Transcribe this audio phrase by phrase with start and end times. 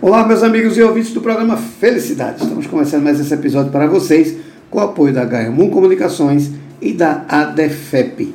[0.00, 2.44] Olá, meus amigos e ouvintes do programa Felicidade.
[2.44, 4.36] Estamos começando mais esse episódio para vocês
[4.70, 8.32] com o apoio da Gaimon Comunicações e da ADFEP.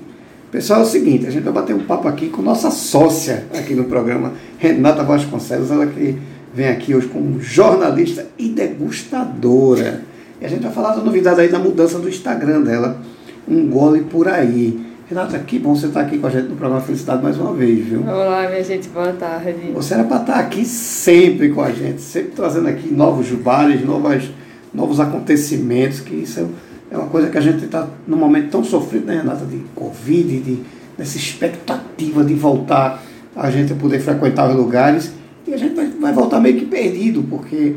[0.51, 3.73] Pessoal, é o seguinte, a gente vai bater um papo aqui com nossa sócia aqui
[3.75, 6.17] no programa, Renata Vasconcelos, ela que
[6.53, 10.03] vem aqui hoje como jornalista e degustadora.
[10.41, 13.01] E a gente vai falar da novidade aí da mudança do Instagram dela,
[13.47, 14.92] um gole por aí.
[15.09, 17.85] Renata, que bom você estar aqui com a gente no programa Felicidade mais uma vez,
[17.85, 18.01] viu?
[18.03, 19.71] Olá, minha gente, boa tarde.
[19.73, 24.31] Você era para estar aqui sempre com a gente, sempre trazendo aqui novos jubares, novas,
[24.73, 26.49] novos acontecimentos, que isso
[26.89, 30.39] é, uma coisa que a gente está num momento tão sofrido, né, Renata, de Covid,
[30.39, 30.59] de,
[30.97, 33.03] dessa expectativa de voltar
[33.35, 35.11] a gente poder frequentar os lugares,
[35.45, 37.75] e a gente vai, vai voltar meio que perdido, porque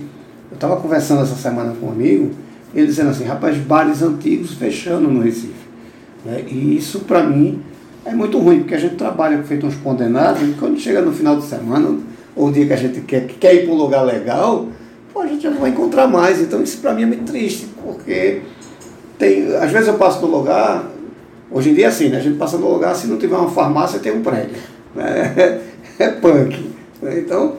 [0.49, 2.31] eu estava conversando essa semana com um amigo,
[2.73, 5.66] ele dizendo assim, rapaz, bares antigos fechando no Recife.
[6.27, 6.45] Né?
[6.49, 7.63] E isso, para mim,
[8.05, 11.37] é muito ruim, porque a gente trabalha feito uns condenados, e quando chega no final
[11.37, 11.99] de semana,
[12.35, 14.67] ou o dia que a gente quer, quer ir para um lugar legal,
[15.15, 16.41] pô, a gente já não vai encontrar mais.
[16.41, 18.43] Então, isso para mim é muito triste, porque
[19.17, 20.91] tem, às vezes eu passo no lugar,
[21.51, 22.19] hoje em dia é assim, né?
[22.19, 24.57] a gente passa no lugar, se não tiver uma farmácia, tem um prédio.
[24.95, 25.61] Né?
[25.99, 26.73] É punk.
[27.01, 27.21] Né?
[27.21, 27.55] Então,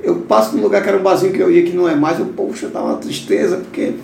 [0.00, 2.16] eu passo no lugar que era um barzinho que eu ia que não é mais,
[2.20, 3.94] eu, poxa, dá uma tristeza, porque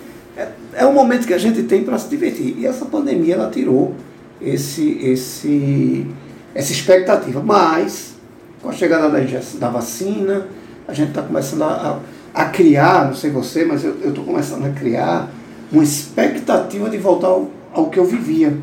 [0.73, 2.55] é, um momento que a gente tem para se divertir.
[2.57, 3.95] E essa pandemia ela tirou
[4.41, 6.05] esse, esse,
[6.53, 7.41] essa expectativa.
[7.41, 8.15] Mas,
[8.61, 9.19] com a chegada da,
[9.59, 10.47] da vacina,
[10.87, 11.99] a gente está começando a,
[12.33, 15.31] a, criar, não sei você, mas eu estou começando a criar
[15.71, 18.55] uma expectativa de voltar ao, ao que eu vivia.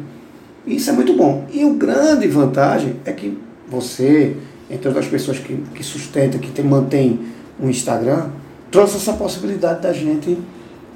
[0.66, 1.46] E isso é muito bom.
[1.52, 4.36] E o grande vantagem é que você,
[4.70, 7.20] entre as pessoas que, que sustentam, que tem, mantém
[7.60, 8.30] um Instagram,
[8.70, 10.36] trouxe essa possibilidade da gente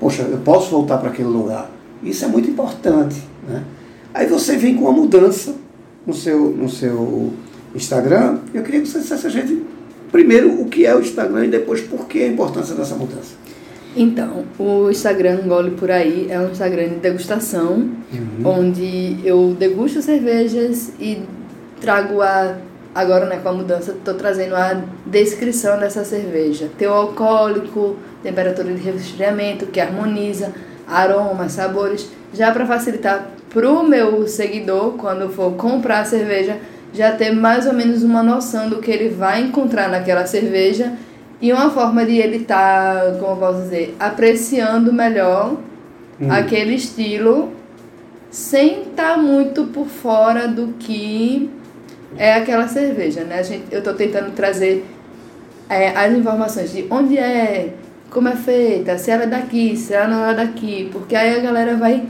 [0.00, 1.70] poxa, eu posso voltar para aquele lugar.
[2.02, 3.22] Isso é muito importante.
[3.46, 3.62] Né?
[4.12, 5.54] Aí você vem com uma mudança
[6.06, 7.32] no seu, no seu
[7.74, 8.38] Instagram.
[8.52, 9.62] Eu queria que você dissesse a gente,
[10.10, 13.38] primeiro, o que é o Instagram e depois por que a importância dessa mudança.
[13.94, 18.44] Então, o Instagram Gole Por Aí é um Instagram de degustação, uhum.
[18.44, 21.22] onde eu degusto cervejas e
[21.80, 22.56] trago a
[22.94, 26.68] agora né, com a mudança, estou trazendo a descrição dessa cerveja.
[26.76, 30.52] Teu alcoólico, temperatura de resfriamento, que harmoniza,
[30.86, 36.56] aromas, sabores, já para facilitar para o meu seguidor, quando for comprar a cerveja,
[36.92, 40.92] já ter mais ou menos uma noção do que ele vai encontrar naquela cerveja
[41.40, 45.56] e uma forma de ele estar, tá, como eu posso dizer, apreciando melhor
[46.20, 46.30] hum.
[46.30, 47.52] aquele estilo
[48.30, 51.50] sem estar tá muito por fora do que
[52.16, 53.38] é aquela cerveja, né?
[53.38, 54.84] A gente, eu estou tentando trazer
[55.68, 57.72] é, as informações de onde é,
[58.10, 61.40] como é feita, se ela é daqui, se ela não é daqui, porque aí a
[61.40, 62.02] galera vai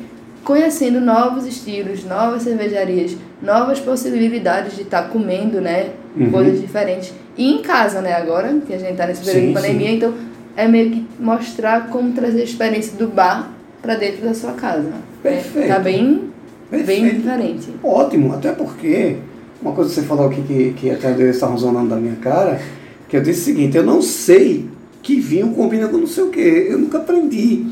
[0.43, 5.91] conhecendo novos estilos, novas cervejarias, novas possibilidades de estar tá comendo, né?
[6.16, 6.31] Uhum.
[6.31, 7.12] Coisas diferentes.
[7.37, 8.15] E em casa, né?
[8.15, 9.97] Agora, que a gente está nesse período sim, de pandemia, sim.
[9.97, 10.15] então
[10.56, 13.50] é meio que mostrar como trazer a experiência do bar
[13.82, 14.91] para dentro da sua casa.
[15.22, 15.67] Perfeito.
[15.67, 16.31] É, tá bem,
[16.71, 17.03] Perfeito.
[17.03, 17.69] bem diferente.
[17.82, 19.17] Ótimo, até porque
[19.61, 22.61] uma coisa que você falou aqui que, que até eles estavam zonando da minha cara,
[23.09, 24.69] que eu disse o seguinte, eu não sei
[25.03, 26.66] que vinho combina com não sei o quê.
[26.69, 27.65] Eu nunca aprendi.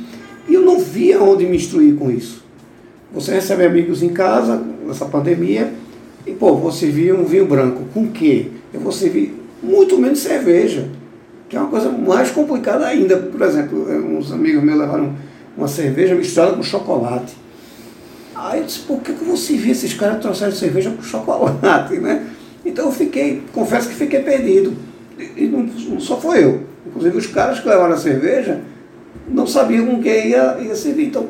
[0.49, 2.43] E eu não via onde me instruir com isso.
[3.13, 5.73] Você recebe amigos em casa, nessa pandemia,
[6.27, 7.83] e pô, vou servir um vinho branco.
[7.93, 8.47] Com o quê?
[8.73, 10.89] Eu vou servir muito menos cerveja,
[11.49, 13.17] que é uma coisa mais complicada ainda.
[13.17, 15.15] Por exemplo, uns amigos meus levaram
[15.57, 17.35] uma cerveja misturada com chocolate.
[18.35, 22.27] Aí eu disse, por que, que eu vou esses caras trouxeram cerveja com chocolate, né?
[22.65, 24.75] Então eu fiquei, confesso que fiquei perdido.
[25.37, 26.63] E não, não só foi eu.
[26.89, 28.61] Inclusive os caras que levaram a cerveja
[29.29, 31.07] não sabiam com que ia, ia servir.
[31.07, 31.27] Então,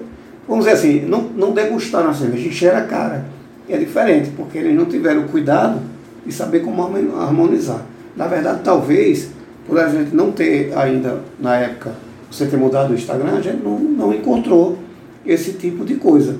[0.46, 3.24] vamos dizer assim, não, não degustaram a cerveja, encheram a cara.
[3.68, 5.80] E é diferente, porque eles não tiveram o cuidado
[6.24, 7.82] de saber como harmonizar.
[8.16, 9.30] Na verdade, talvez,
[9.66, 11.92] por a gente não ter ainda, na época,
[12.30, 14.78] você ter mudado o Instagram, a gente não, não encontrou
[15.26, 16.36] esse tipo de coisa.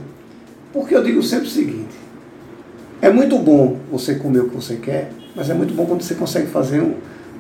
[0.73, 1.97] Porque eu digo sempre o seguinte:
[3.01, 6.15] é muito bom você comer o que você quer, mas é muito bom quando você
[6.15, 6.95] consegue fazer um,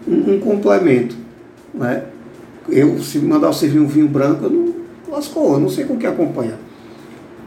[0.06, 1.16] um, um complemento.
[1.74, 2.04] Né?
[2.68, 4.74] Eu, se mandar eu servir um vinho branco, eu não
[5.08, 6.58] lascou, eu não sei com o que acompanhar.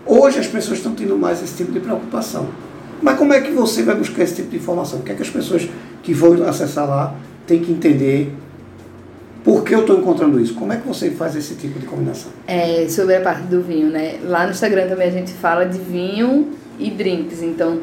[0.05, 2.47] Hoje as pessoas estão tendo mais esse tipo de preocupação.
[3.01, 4.99] Mas como é que você vai buscar esse tipo de informação?
[4.99, 5.67] O que é que as pessoas
[6.03, 7.15] que vão acessar lá
[7.45, 8.33] têm que entender
[9.43, 10.53] por que eu estou encontrando isso?
[10.53, 12.31] Como é que você faz esse tipo de combinação?
[12.47, 14.19] É, sobre a parte do vinho, né?
[14.23, 17.41] Lá no Instagram também a gente fala de vinho e drinks.
[17.41, 17.79] Então,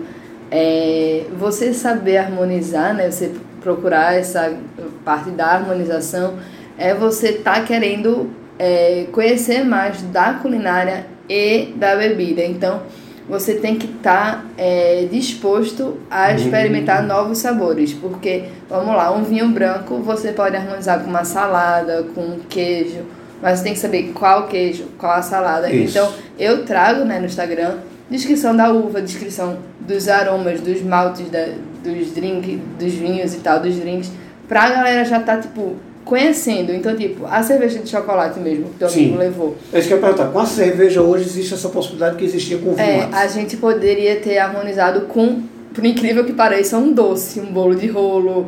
[0.51, 3.11] é, você saber harmonizar, né?
[3.11, 3.33] Você
[3.69, 4.57] procurar essa
[5.05, 6.39] parte da harmonização,
[6.79, 12.43] é você tá querendo é, conhecer mais da culinária e da bebida.
[12.43, 12.81] Então,
[13.29, 17.09] você tem que estar tá, é, disposto a experimentar uhum.
[17.09, 17.93] novos sabores.
[17.93, 23.03] Porque, vamos lá, um vinho branco você pode harmonizar com uma salada, com queijo,
[23.43, 25.71] mas você tem que saber qual queijo, qual a salada.
[25.71, 25.99] Isso.
[25.99, 27.77] Então, eu trago né, no Instagram
[28.11, 31.49] descrição da uva, descrição dos aromas, dos maltes, da,
[31.83, 34.11] dos drinks, dos vinhos e tal, dos drinks,
[34.49, 36.73] pra galera já tá, tipo, conhecendo.
[36.73, 39.57] Então, tipo, a cerveja de chocolate mesmo, que teu amigo levou.
[39.73, 40.29] É isso que eu ia perguntar.
[40.33, 43.57] Com a cerveja hoje existe essa possibilidade que existia com o vinho É, a gente
[43.59, 45.43] poderia ter harmonizado com,
[45.75, 48.47] por incrível que pareça, um doce, um bolo de rolo.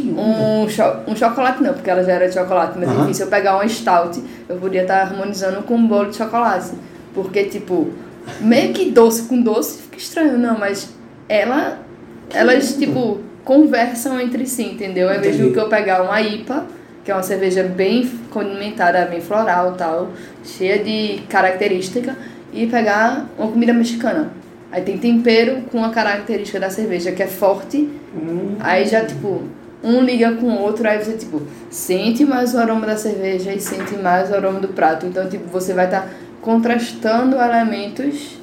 [0.00, 3.28] Um, cho um chocolate não, porque ela já era de chocolate, mas enfim, se eu
[3.28, 6.72] pegar uma stout, eu poderia estar harmonizando com um bolo de chocolate.
[7.14, 7.88] Porque, tipo,
[8.40, 10.88] meio que doce com doce fica estranho, não, mas
[11.28, 11.85] ela.
[12.32, 15.14] Elas, tipo, conversam entre si, entendeu?
[15.14, 16.66] Invés de que eu pegar uma IPA
[17.06, 20.10] que é uma cerveja bem condimentada, bem floral tal,
[20.42, 22.16] cheia de característica,
[22.52, 24.32] e pegar uma comida mexicana.
[24.72, 27.88] Aí tem tempero com a característica da cerveja, que é forte.
[28.12, 28.56] Hum.
[28.58, 29.42] Aí já, tipo,
[29.84, 33.60] um liga com o outro, aí você, tipo, sente mais o aroma da cerveja e
[33.60, 35.06] sente mais o aroma do prato.
[35.06, 36.08] Então, tipo, você vai estar tá
[36.42, 38.36] contrastando elementos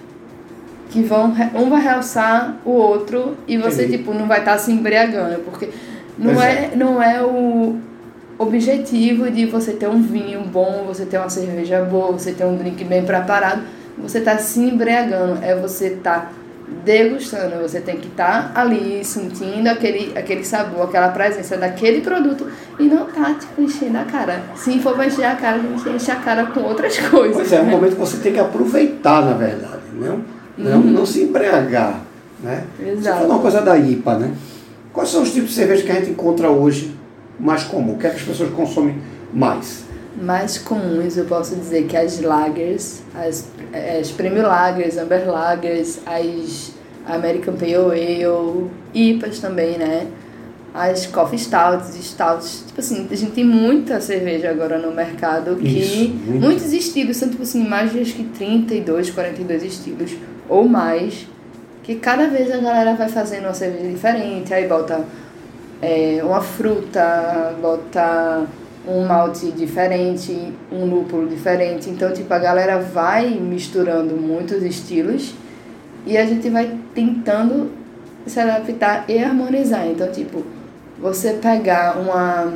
[0.94, 1.34] que vão...
[1.56, 3.98] Um vai realçar o outro e você, Entendi.
[3.98, 5.70] tipo, não vai estar tá se embriagando, porque
[6.18, 7.78] não é, é, não é o
[8.38, 12.56] objetivo de você ter um vinho bom, você ter uma cerveja boa, você ter um
[12.56, 13.64] drink bem preparado,
[13.98, 16.32] você está se embriagando, é você tá
[16.86, 22.48] degustando, você tem que estar tá ali sentindo aquele, aquele sabor, aquela presença daquele produto
[22.80, 24.44] e não tá tipo enchendo a cara.
[24.56, 27.36] Se for pra encher a cara, a gente enche a cara com outras coisas.
[27.36, 30.22] Pois é, é um momento que você tem que aproveitar, na verdade, não,
[30.58, 30.92] não, uhum.
[30.92, 32.02] não se embriagar.
[32.42, 32.66] Né?
[32.80, 33.02] Exato.
[33.02, 34.34] Você falou uma coisa da IPA, né?
[34.92, 36.94] Quais são os tipos de cerveja que a gente encontra hoje
[37.40, 37.94] mais comum?
[37.94, 38.98] O que, é que as pessoas consomem
[39.34, 39.86] mais?
[40.22, 43.48] Mais comuns, eu posso dizer que as lagers, as,
[44.00, 46.74] as premium lagers, amber lagers, as
[47.08, 50.08] American Pale Ale, IPAs também, né?
[50.74, 55.68] As coffee stouts, stouts, tipo assim, a gente tem muita cerveja agora no mercado que
[55.68, 60.12] Isso, muitos estilos, são tipo assim, mais de acho que 32, 42 estilos
[60.50, 61.28] ou mais,
[61.84, 65.04] que cada vez a galera vai fazendo uma cerveja diferente, aí bota
[65.82, 68.46] é, uma fruta, botar
[68.88, 71.90] um malte diferente, um lúpulo diferente.
[71.90, 75.34] Então, tipo, a galera vai misturando muitos estilos
[76.06, 77.72] e a gente vai tentando
[78.26, 79.88] se adaptar e harmonizar.
[79.88, 80.44] Então, tipo,
[81.00, 82.52] você pegar uma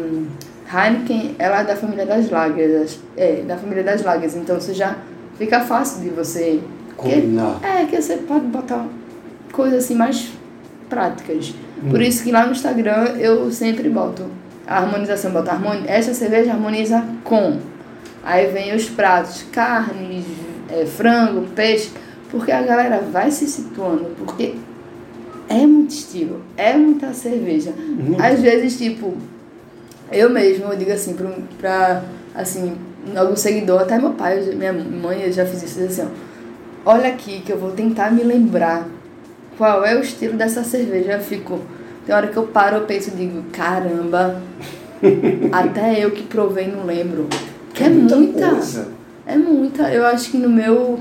[0.71, 4.97] Heineken, ela é da família das lagers, é, da família das lagers, então você já
[5.37, 6.59] fica fácil de você
[6.97, 7.59] combinar.
[7.59, 8.85] Que, é, que você pode botar
[9.51, 10.31] coisas assim mais
[10.89, 11.53] práticas.
[11.89, 14.23] Por isso que lá no Instagram eu sempre boto
[14.65, 17.59] a harmonização, boto harmoni essa cerveja harmoniza com.
[18.23, 20.25] Aí vem os pratos, carnes,
[20.69, 21.91] é, frango, peixe,
[22.29, 24.55] porque a galera vai se situando, porque
[25.47, 27.71] é muito estilo, é muita cerveja.
[27.71, 28.21] Muito.
[28.21, 29.15] Às vezes, tipo,
[30.11, 32.03] eu mesmo, eu digo assim, pra, pra
[32.35, 32.75] assim,
[33.15, 36.26] algum seguidor, até meu pai, minha mãe, eu já fiz isso, assim, ó,
[36.87, 38.87] olha aqui que eu vou tentar me lembrar
[39.57, 41.13] qual é o estilo dessa cerveja.
[41.13, 41.59] Eu fico.
[42.05, 44.41] Tem hora que eu paro, eu penso e digo, caramba,
[45.51, 47.27] até eu que provei não lembro.
[47.73, 48.15] Que é, é muita.
[48.15, 48.87] muita coisa.
[49.25, 49.93] É muita.
[49.93, 50.99] Eu acho que no meu.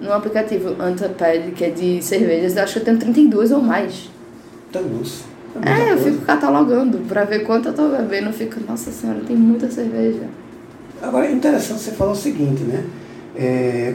[0.00, 4.10] No aplicativo Antapad, que é de cervejas, eu acho que eu tenho 32 ou mais.
[4.72, 5.24] Tá luz.
[5.62, 8.28] É, eu fico catalogando pra ver quanto eu tô bebendo.
[8.28, 10.24] Eu fico, nossa senhora, tem muita cerveja.
[11.00, 12.84] Agora é interessante você falar o seguinte, né?
[13.36, 13.94] É,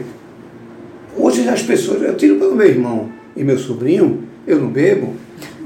[1.16, 5.14] hoje as pessoas, eu tiro pelo meu irmão, e meu sobrinho, eu não bebo,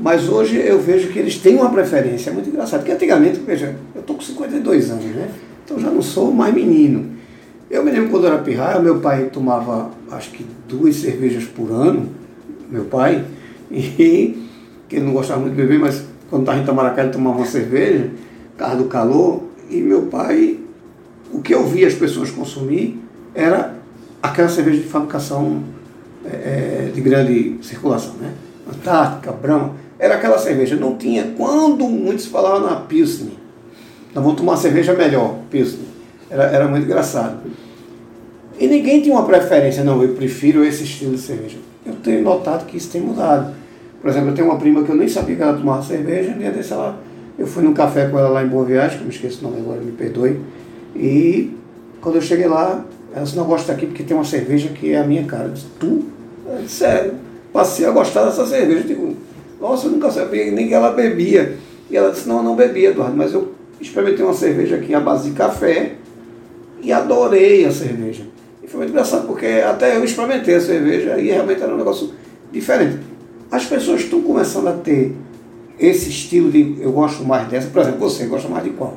[0.00, 2.30] mas hoje eu vejo que eles têm uma preferência.
[2.30, 2.80] É muito engraçado.
[2.80, 5.30] Porque antigamente, veja, eu estou com 52 anos, né?
[5.64, 7.06] Então já não sou mais menino.
[7.70, 11.70] Eu me lembro quando eu era pirraia, meu pai tomava acho que duas cervejas por
[11.70, 12.08] ano,
[12.70, 13.24] meu pai,
[13.70, 14.46] e
[14.88, 17.46] que ele não gostava muito de beber, mas quando estava em Tamaracá ele tomava uma
[17.46, 18.10] cerveja,
[18.56, 20.58] carro do calor, e meu pai,
[21.32, 23.00] o que eu via as pessoas consumir
[23.34, 23.74] era
[24.24, 25.62] aquela cerveja de fabricação
[26.24, 28.32] é, é, de grande circulação, né?
[28.66, 30.76] Antártica, Brahma, era aquela cerveja.
[30.76, 33.34] Não tinha, quando muitos falavam na Pilsner,
[34.14, 35.86] nós vamos tomar uma cerveja melhor, Pilsner.
[36.30, 37.40] Era, era muito engraçado.
[38.58, 41.58] E ninguém tinha uma preferência, não, eu prefiro esse estilo de cerveja.
[41.84, 43.54] Eu tenho notado que isso tem mudado.
[44.00, 46.38] Por exemplo, eu tenho uma prima que eu nem sabia que ela tomava cerveja, um
[46.38, 46.98] dia desse ela,
[47.38, 49.50] eu fui num café com ela lá em Boa Viagem, que eu me esqueço o
[49.50, 50.40] nome agora, me perdoe.
[50.96, 51.54] E
[52.00, 54.98] quando eu cheguei lá, ela disse, não gosto daqui porque tem uma cerveja que é
[54.98, 55.44] a minha cara.
[55.44, 56.04] Eu disse, tu?
[56.68, 57.14] Sério,
[57.52, 58.80] passei a gostar dessa cerveja.
[58.80, 59.16] Eu digo,
[59.60, 61.56] nossa, eu nunca sabia nem que ela bebia.
[61.88, 65.00] E ela disse, não, eu não bebia, Eduardo, mas eu experimentei uma cerveja aqui à
[65.00, 65.92] base de café
[66.82, 68.24] e adorei a cerveja.
[68.62, 72.12] E foi muito engraçado, porque até eu experimentei a cerveja e realmente era um negócio
[72.50, 72.98] diferente.
[73.50, 75.14] As pessoas estão começando a ter
[75.78, 77.68] esse estilo de eu gosto mais dessa.
[77.68, 78.96] Por exemplo, você gosta mais de qual?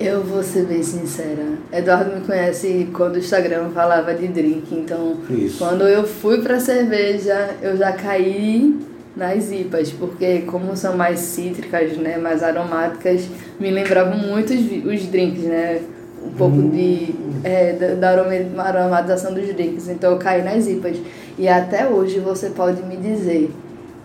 [0.00, 1.44] Eu vou ser bem sincera.
[1.70, 5.58] Eduardo me conhece quando o Instagram falava de drink, então Isso.
[5.58, 8.80] quando eu fui pra cerveja, eu já caí
[9.14, 13.28] nas IPAs, porque como são mais cítricas, né, mais aromáticas,
[13.60, 15.82] me lembravam muito os, os drinks, né?
[16.24, 17.14] Um pouco de
[17.44, 19.86] é, da, da aromatização dos drinks.
[19.86, 20.96] Então eu caí nas IPAs.
[21.38, 23.50] E até hoje você pode me dizer,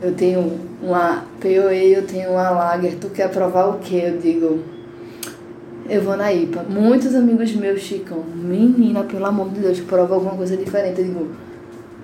[0.02, 4.04] eu tenho uma POE, eu tenho uma Lager, tu quer provar o quê?
[4.08, 4.60] Eu digo,
[5.88, 6.64] eu vou na IPA.
[6.68, 11.00] Muitos amigos meus ficam, menina, pelo amor de Deus, prova alguma coisa diferente.
[11.00, 11.28] Eu digo,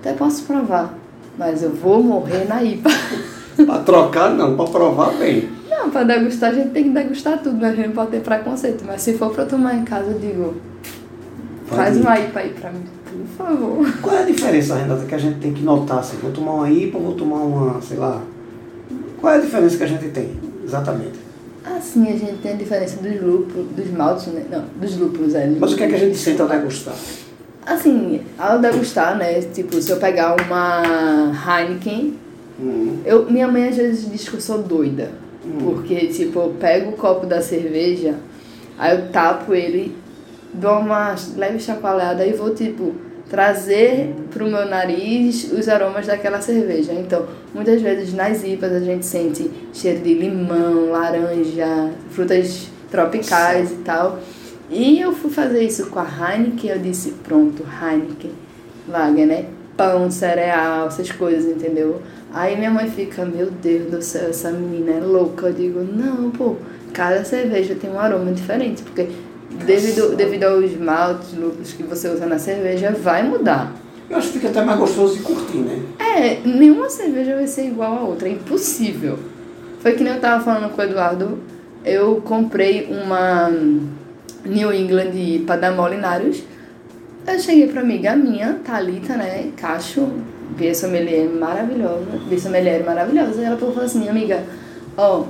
[0.00, 0.96] até posso provar,
[1.36, 2.90] mas eu vou morrer na IPA.
[3.66, 5.48] Para trocar, não, para provar bem.
[5.68, 7.68] Não, pra degustar a gente tem que degustar tudo, né?
[7.68, 8.82] A gente não pode ter preconceito.
[8.86, 10.54] Mas se for pra tomar em casa, eu digo,
[11.66, 13.92] faz uma IPA aí pra mim, por favor.
[14.00, 15.98] Qual é a diferença, Renata, que a gente tem que notar?
[15.98, 18.22] Assim, vou tomar uma IPA, vou tomar uma, sei lá.
[19.20, 20.30] Qual é a diferença que a gente tem,
[20.64, 21.21] exatamente?
[21.64, 24.44] Assim, a gente tem a diferença dos lúpulos, dos maltes, né?
[24.50, 25.46] Não, dos lúpulos, é.
[25.46, 26.94] Mas o que é que a gente sente ao degustar?
[27.64, 29.40] Assim, ao degustar, né?
[29.42, 32.14] Tipo, se eu pegar uma Heineken,
[32.60, 35.10] Hum, eu, minha mãe às vezes diz que eu sou doida.
[35.44, 35.58] Hum.
[35.58, 38.14] Porque, tipo, eu pego o copo da cerveja,
[38.78, 39.96] aí eu tapo ele,
[40.54, 42.94] dou uma leve chacoalhada e vou, tipo,
[43.32, 46.92] trazer pro meu nariz os aromas daquela cerveja.
[46.92, 47.24] Então,
[47.54, 54.18] muitas vezes nas IPAs a gente sente cheiro de limão, laranja, frutas tropicais e tal.
[54.70, 58.32] E eu fui fazer isso com a Heineken, eu disse, pronto, Heineken,
[58.86, 59.46] Lager, né?
[59.78, 62.02] Pão, cereal, essas coisas, entendeu?
[62.34, 65.46] Aí minha mãe fica, meu Deus do céu, essa menina é louca.
[65.46, 66.56] Eu digo, não, pô,
[66.92, 69.08] cada cerveja tem um aroma diferente, porque
[69.64, 73.72] devido, devido aos maltes, lúpulos que você usa na cerveja, vai mudar.
[74.08, 75.80] eu acho que fica até mais gostoso de curtir, né?
[75.98, 79.18] É, nenhuma cerveja vai ser igual a outra, é impossível.
[79.80, 81.38] Foi que nem eu tava falando com o Eduardo,
[81.84, 83.50] eu comprei uma
[84.44, 86.42] New England IPA da Molinários.
[87.26, 90.08] Eu cheguei pra amiga minha, Thalita, né, Cacho,
[90.56, 94.42] Bia Sommelier maravilhosa, Bia Sommelier maravilhosa, e ela falou assim, amiga,
[94.96, 95.24] ó,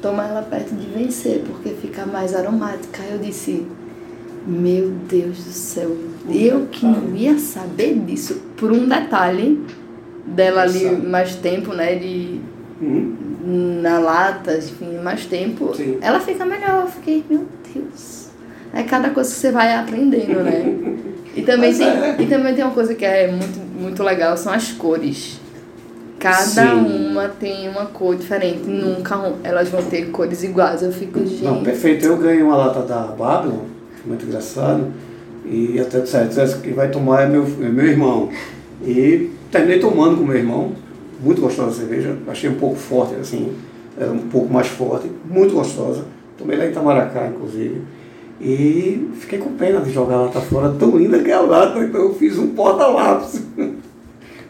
[0.00, 3.02] toma ela perto de vencer, porque fica mais aromática.
[3.02, 3.66] Aí eu disse,
[4.46, 5.96] meu Deus do céu,
[6.28, 9.60] eu que não ia saber disso, por um detalhe
[10.24, 11.06] dela ali Sabe.
[11.06, 12.40] mais tempo, né, de
[12.80, 15.98] Hum, na lata, enfim, mais tempo, Sim.
[16.00, 16.82] ela fica melhor.
[16.82, 18.26] Eu fiquei, meu Deus.
[18.74, 20.64] É cada coisa que você vai aprendendo, né?
[21.36, 22.16] E também, Mas tem, é.
[22.18, 25.38] e também tem uma coisa que é muito, muito legal, são as cores.
[26.26, 27.10] Cada Sim.
[27.10, 30.82] uma tem uma cor diferente, nunca elas vão ter cores iguais.
[30.82, 31.44] Eu fico, gente.
[31.44, 32.04] Não, perfeito.
[32.04, 33.60] Eu ganhei uma lata da Babylon,
[34.04, 34.88] muito engraçado,
[35.44, 38.28] e até disseram, essa que vai tomar é meu, é meu irmão.
[38.84, 40.72] E terminei tomando com meu irmão,
[41.22, 43.52] muito gostosa a cerveja, achei um pouco forte, assim,
[43.96, 46.04] era um pouco mais forte, muito gostosa.
[46.36, 47.82] Tomei lá em Itamaracá, inclusive.
[48.40, 51.78] E fiquei com pena de jogar a lata fora, tão linda que é a lata,
[51.78, 53.42] então eu fiz um porta-lápis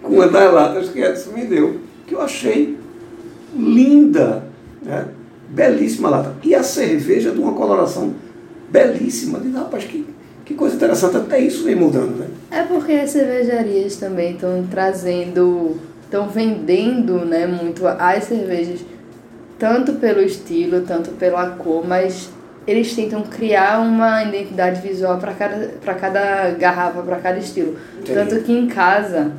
[0.08, 2.78] uma das latas que Edson me deu, que eu achei
[3.54, 4.44] linda,
[4.82, 5.06] né?
[5.48, 6.34] belíssima lata.
[6.42, 8.14] E a cerveja de uma coloração
[8.70, 9.38] belíssima.
[9.40, 10.06] Diz, rapaz, que,
[10.44, 12.26] que coisa interessante, até isso vem mudando, né?
[12.50, 18.80] É porque as cervejarias também estão trazendo, estão vendendo né, muito as cervejas,
[19.58, 22.30] tanto pelo estilo, tanto pela cor, mas
[22.66, 27.76] eles tentam criar uma identidade visual para cada, pra cada garrafa, para cada estilo.
[28.00, 28.12] Entendi.
[28.12, 29.32] Tanto que em casa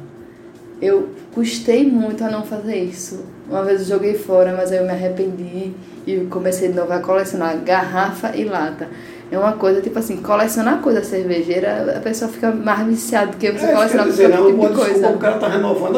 [0.82, 3.26] eu custei muito a não fazer isso.
[3.50, 5.72] Uma vez eu joguei fora, mas aí eu me arrependi
[6.06, 8.88] e comecei de novo a colecionar garrafa e lata.
[9.32, 13.52] É uma coisa, tipo assim, colecionar coisa cervejeira, a pessoa fica mais viciada do que
[13.52, 15.10] você É, colecionar dizer, qualquer não, tipo de desculpa, coisa.
[15.10, 15.98] o cara tá renovando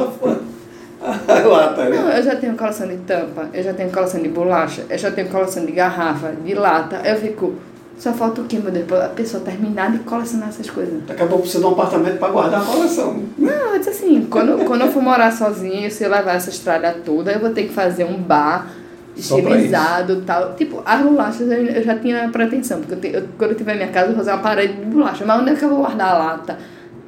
[1.01, 1.97] a, a lata, né?
[1.97, 5.11] Não, eu já tenho coleção de tampa, eu já tenho coleção de bolacha, eu já
[5.11, 7.01] tenho coleção de garrafa, de lata.
[7.07, 7.53] Eu fico,
[7.99, 8.85] só falta o quê, meu Deus?
[8.87, 10.93] Pra A pessoa terminar de colecionar essas coisas.
[11.05, 13.21] Daqui a pouco precisa de um apartamento para guardar a coleção.
[13.37, 16.95] Não, eu disse assim, quando, quando eu for morar sozinha se eu levar essa estrada
[17.05, 18.67] toda, eu vou ter que fazer um bar
[19.15, 20.53] estilizado e tal.
[20.55, 23.75] Tipo, as bolachas eu, eu já tinha pretensão, porque eu te- eu- quando eu tiver
[23.75, 25.25] minha casa eu vou fazer uma parede de bolacha.
[25.25, 26.57] Mas onde é que eu vou guardar a lata?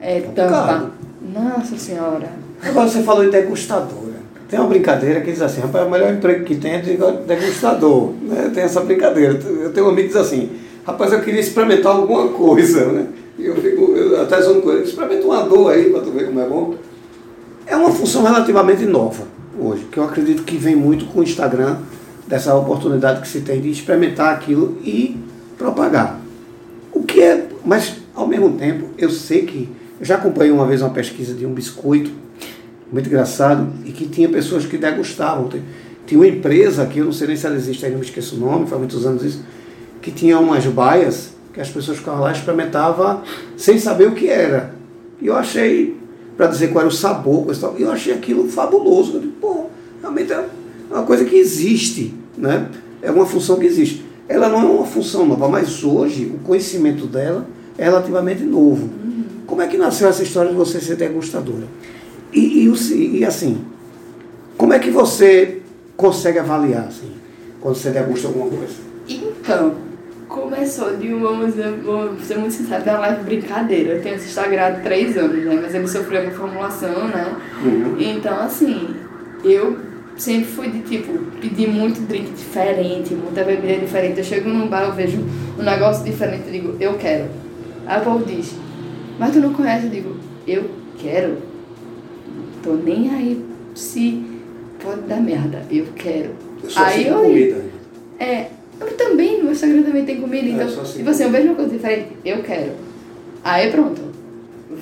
[0.01, 0.41] É, tampa.
[0.51, 0.91] Complicado.
[1.33, 2.27] Nossa senhora.
[2.63, 4.11] Agora você falou em degustadora.
[4.49, 8.11] Tem uma brincadeira que diz assim, rapaz, o melhor emprego que tem é de degustador.
[8.21, 8.51] Né?
[8.53, 9.39] Tem essa brincadeira.
[9.45, 10.49] Eu tenho um amigo que diz assim,
[10.85, 13.07] rapaz, eu queria experimentar alguma coisa, né?
[13.37, 16.27] E eu fico, eu até zoando com ele, experimenta uma dor aí para tu ver
[16.27, 16.75] como é bom.
[17.65, 19.23] É uma função relativamente nova
[19.59, 21.77] hoje, que eu acredito que vem muito com o Instagram,
[22.27, 25.17] dessa oportunidade que se tem de experimentar aquilo e
[25.57, 26.19] propagar.
[26.91, 29.69] O que é, mas Ao mesmo tempo, eu sei que.
[29.99, 32.11] Eu já acompanhei uma vez uma pesquisa de um biscoito,
[32.91, 35.49] muito engraçado, e que tinha pessoas que degustavam.
[36.05, 38.39] Tinha uma empresa, que eu não sei nem se ela existe não me esqueço o
[38.39, 39.41] nome, faz muitos anos isso,
[40.01, 43.21] que tinha umas baias que as pessoas ficavam lá e experimentavam
[43.57, 44.73] sem saber o que era.
[45.21, 45.97] E eu achei,
[46.37, 49.15] para dizer qual era o sabor, coisa tal, eu achei aquilo fabuloso.
[49.15, 49.65] Eu digo, pô,
[50.01, 50.45] realmente é
[50.89, 52.69] uma coisa que existe, né?
[53.01, 54.03] É uma função que existe.
[54.27, 57.45] Ela não é uma função nova, mas hoje o conhecimento dela
[57.77, 58.83] é relativamente novo.
[58.83, 59.23] Uhum.
[59.45, 61.67] Como é que nasceu essa história de você ser degustadora?
[62.31, 63.61] E, e, e, assim,
[64.57, 65.61] como é que você
[65.97, 67.11] consegue avaliar assim,
[67.59, 68.73] quando você degusta alguma coisa?
[69.09, 69.75] Então,
[70.31, 71.45] começou de uma,
[71.83, 73.95] vou ser muito sincero, da live brincadeira.
[73.95, 75.59] Eu tenho esse Instagram há três anos, né?
[75.61, 77.35] Mas ele sofreu uma formulação, né?
[77.61, 77.97] Uhum.
[77.99, 78.95] Então, assim,
[79.43, 79.77] eu
[80.15, 84.19] sempre fui de tipo, pedir muito drink diferente, muita bebida diferente.
[84.19, 85.19] Eu chego num bar, eu vejo
[85.59, 87.25] um negócio diferente, eu digo, eu quero.
[87.85, 88.55] Aí o povo diz,
[89.19, 89.87] mas tu não conhece?
[89.87, 90.15] Eu digo,
[90.47, 91.37] eu quero.
[92.63, 93.45] Tô nem aí
[93.75, 94.23] se
[94.81, 96.31] pode dar merda, eu quero.
[96.63, 97.21] Eu aí eu.
[97.21, 97.65] Comida.
[98.17, 98.47] É,
[98.87, 100.81] eu também, no meu Instagram também tem comida, é, então.
[100.81, 102.71] Assim, tipo assim, eu vejo uma coisa diferente, eu quero.
[103.43, 104.01] Aí pronto.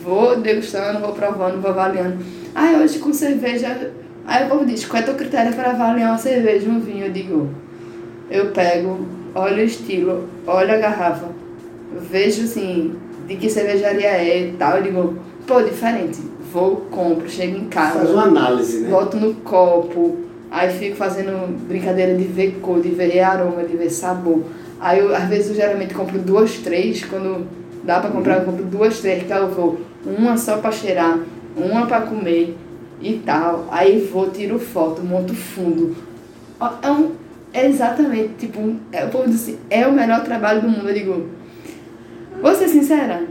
[0.03, 2.17] Vou degustando, vou provando, vou avaliando.
[2.53, 3.91] Ah, hoje com cerveja
[4.29, 7.07] Aí o povo diz, qual é o teu critério para avaliar uma cerveja, um vinho?
[7.07, 7.49] Eu digo,
[8.29, 11.29] eu pego, olho o estilo, olho a garrafa,
[12.11, 12.93] vejo assim,
[13.27, 15.15] de que cervejaria é e tal, eu digo,
[15.47, 16.19] pô, diferente.
[16.53, 17.99] Vou, compro, chego em casa.
[17.99, 18.89] Faz uma análise, né?
[18.91, 20.17] Boto no copo,
[20.51, 24.43] aí fico fazendo brincadeira de ver cor, de ver aroma, de ver sabor.
[24.79, 27.45] Aí eu, às vezes eu geralmente compro duas, três, quando
[27.83, 31.19] dá para comprar, eu compro duas, três, que eu vou uma só para cheirar,
[31.55, 32.55] uma para comer
[33.01, 33.67] e tal.
[33.71, 35.95] Aí vou, tiro foto, monto fundo.
[36.81, 37.11] É, um,
[37.53, 40.87] é exatamente, tipo, é, o povo diz assim, é o melhor trabalho do mundo.
[40.89, 41.27] Eu digo,
[42.41, 43.23] vou ser sincera,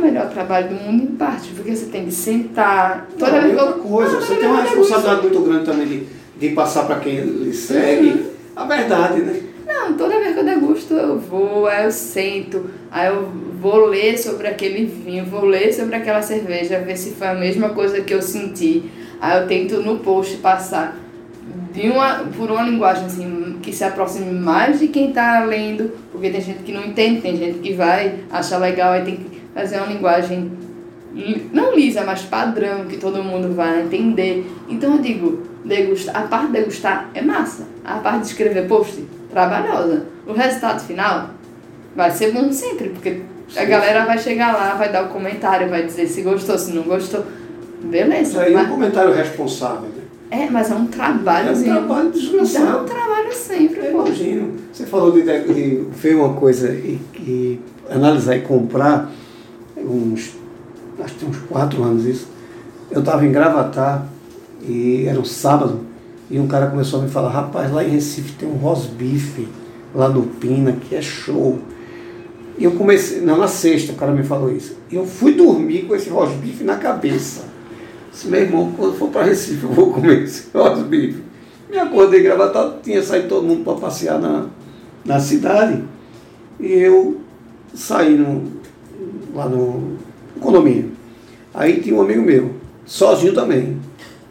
[0.00, 3.08] o melhor trabalho do mundo em parte, porque você tem que sentar.
[3.18, 6.06] Toda vez outra coisa, você tem uma responsabilidade muito grande também de,
[6.38, 8.26] de passar para quem lhe segue uhum.
[8.56, 9.40] a verdade, né?
[9.66, 13.28] Não, toda vez que eu degusto, eu vou, aí eu sento, aí eu
[13.60, 17.68] vou ler sobre aquele vinho, vou ler sobre aquela cerveja, ver se foi a mesma
[17.68, 18.90] coisa que eu senti.
[19.20, 20.96] Aí eu tento no post passar
[21.72, 26.30] de uma, por uma linguagem assim, que se aproxime mais de quem está lendo, porque
[26.30, 29.78] tem gente que não entende, tem gente que vai achar legal, aí tem que fazer
[29.78, 30.50] uma linguagem
[31.52, 34.46] não lisa, mas padrão, que todo mundo vai entender.
[34.68, 39.04] Então eu digo, degustar, a parte de degustar é massa, a parte de escrever post
[39.30, 40.04] trabalhosa.
[40.26, 41.30] O resultado final
[41.96, 43.22] vai ser bom sempre, porque
[43.56, 46.82] a galera vai chegar lá, vai dar o comentário, vai dizer se gostou, se não
[46.82, 47.24] gostou.
[47.82, 48.30] Beleza.
[48.30, 50.00] Isso aí é um comentário responsável, né?
[50.30, 51.48] É, mas é um trabalho.
[51.48, 52.66] É um trabalho desgraçado.
[52.66, 54.54] É um trabalho sempre, Eu imagino.
[54.72, 57.60] Você falou de, de ver uma coisa e, e
[57.90, 59.10] analisar e comprar
[59.84, 60.32] uns,
[60.98, 62.28] acho que uns quatro anos isso.
[62.90, 64.06] Eu estava em Gravatar
[64.62, 65.80] e era um sábado
[66.30, 69.48] e um cara começou a me falar, rapaz, lá em Recife tem um rosbife,
[69.92, 71.58] lá no Pina, que é show.
[72.56, 74.76] E eu comecei, não, na sexta o cara me falou isso.
[74.92, 77.48] Eu fui dormir com esse rosbife na cabeça.
[78.12, 81.22] Disse, meu irmão, quando for para Recife eu vou comer esse rosbife.
[81.68, 84.46] Me acordei gravatado, tinha saído todo mundo para passear na,
[85.04, 85.82] na cidade.
[86.60, 87.20] E eu
[87.74, 88.59] saí no,
[89.34, 89.96] lá no
[90.40, 90.92] condomínio.
[91.52, 92.54] Aí tinha um amigo meu,
[92.86, 93.78] sozinho também.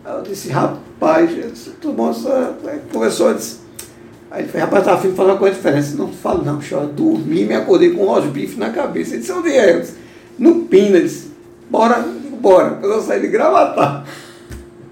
[0.03, 1.31] Aí eu disse, rapaz,
[1.81, 2.13] tudo bom,
[2.65, 3.59] aí conversou, disse.
[4.31, 5.95] Aí ele falou, rapaz, estava afim de fazer uma coisa diferente.
[5.95, 6.85] Não falo não, chora.
[6.85, 9.11] Dormi, me acordei com um bife na cabeça.
[9.11, 9.79] Ele disse, onde é?
[9.79, 9.95] Disse,
[10.37, 10.97] no Pina.
[10.97, 11.31] Ele disse,
[11.69, 12.05] bora,
[12.39, 12.79] bora.
[12.83, 14.05] Eu saí de gravatar.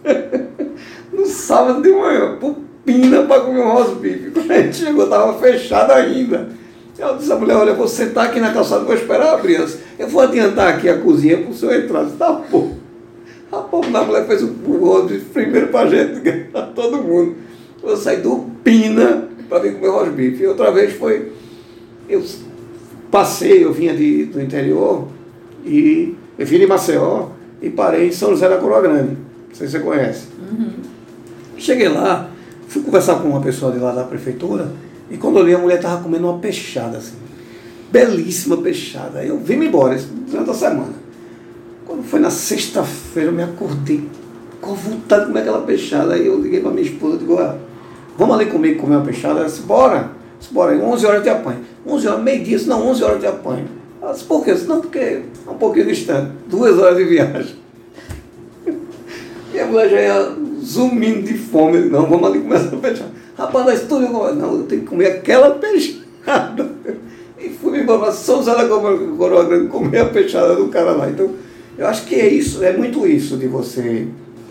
[1.13, 4.31] no sábado de manhã, pro Pina para comer um rosbife.
[4.33, 6.49] Quando a gente chegou, estava fechado ainda.
[6.97, 9.63] Eu disse a mulher, olha, vou sentar aqui na calçada, vou esperar abrir.
[9.99, 11.99] Eu vou adiantar aqui a cozinha para o senhor entrar.
[11.99, 12.69] Eu disse, tá, pô.
[13.51, 16.19] A povo da mulher fez o rosto primeiro pra gente,
[16.51, 17.36] pra todo mundo.
[17.83, 20.43] Eu saí do Pina para vir comer rosbife.
[20.43, 21.31] E outra vez foi.
[22.10, 22.23] Eu
[23.12, 25.07] passei, eu vinha de, do interior
[25.63, 27.29] e eu vim de Maceió
[27.62, 29.12] e parei em São José da Coroa Grande.
[29.49, 30.27] Não sei se você conhece.
[30.39, 30.71] Uhum.
[31.57, 32.29] Cheguei lá,
[32.67, 34.71] fui conversar com uma pessoa de lá da prefeitura
[35.09, 37.15] e quando eu olhei a mulher estava comendo uma peixada assim.
[37.91, 39.23] Belíssima peixada.
[39.23, 39.97] Eu vim embora
[40.29, 40.93] durante a semana.
[41.85, 44.03] Quando foi na sexta-feira, eu me acordei
[44.59, 46.13] com vontade de comer aquela peixada.
[46.13, 47.57] Aí eu liguei para minha esposa e digo, ah,
[48.17, 49.39] vamos ali comigo comer uma peixada?
[49.39, 50.11] Ela disse, bora.
[50.37, 51.59] disse, bora, 11 horas eu te apanho.
[51.85, 53.67] 11 horas, meio-dia, não, 11 horas eu te apanho.
[54.01, 54.53] Ela disse, por quê?
[54.53, 57.55] Disse, não, porque é um pouquinho distante, duas horas de viagem.
[59.53, 61.79] Minha mulher já ia zoomindo de fome.
[61.89, 63.11] Não, vamos ali começar a peixada.
[63.38, 64.08] Rapaz, nós tudo.
[64.34, 66.71] Não, eu tenho que comer aquela peixada.
[67.39, 71.08] E fui embora São José da Coroa Grande comer a peixada do cara lá.
[71.08, 71.30] Então,
[71.78, 74.08] eu acho que é isso, é muito isso de você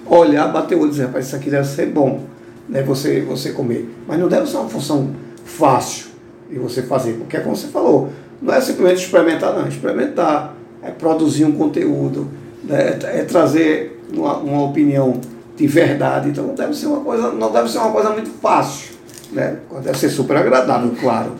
[0.07, 2.20] olhar, bater o olho e dizer, rapaz, isso aqui deve ser bom,
[2.68, 2.83] né?
[2.83, 3.90] Você, você comer.
[4.07, 5.11] Mas não deve ser uma função
[5.44, 6.07] fácil
[6.49, 10.92] de você fazer, porque é como você falou, não é simplesmente experimentar, não, experimentar, é
[10.92, 12.29] produzir um conteúdo,
[12.62, 12.99] né?
[13.03, 15.20] é, é trazer uma, uma opinião
[15.56, 16.28] de verdade.
[16.28, 18.94] Então não deve ser uma coisa, não deve ser uma coisa muito fácil.
[19.32, 19.58] Né?
[19.82, 21.32] Deve ser super agradável, claro.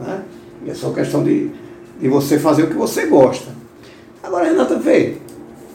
[0.00, 0.22] Né?
[0.64, 1.50] E é só questão de,
[2.00, 3.52] de você fazer o que você gosta.
[4.22, 5.16] Agora, Renata, vê,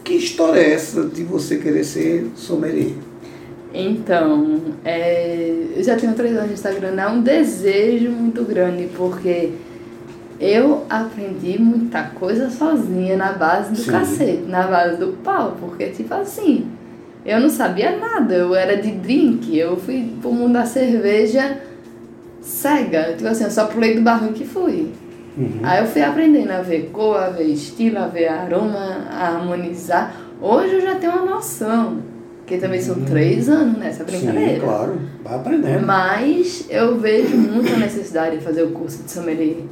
[0.03, 2.93] que história é essa de você querer ser sommelier?
[3.71, 9.51] Então, é, eu já tenho três anos de Instagram, é um desejo muito grande, porque
[10.39, 13.91] eu aprendi muita coisa sozinha na base do Sim.
[13.91, 16.65] cacete, na base do pau, porque tipo assim,
[17.29, 21.59] eu não sabia nada, eu era de drink, eu fui pro mundo da cerveja
[22.41, 24.91] cega, tipo assim, eu só pulei do barranco que fui.
[25.37, 25.59] Uhum.
[25.61, 30.13] Aí eu fui aprendendo a ver cor, a ver estilo, a ver aroma, a harmonizar.
[30.41, 31.99] Hoje eu já tenho uma noção,
[32.39, 33.05] porque também são uhum.
[33.05, 34.55] três anos nessa brincadeira.
[34.55, 35.85] Sim, claro, vai aprendendo.
[35.85, 39.63] Mas eu vejo muita necessidade de fazer o curso de sommelier.